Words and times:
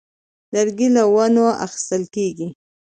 لرګی 0.53 0.87
له 0.95 1.03
ونو 1.13 1.45
اخیستل 1.65 2.03
کېږي. 2.15 2.47